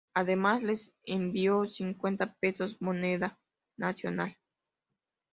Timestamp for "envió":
1.03-1.67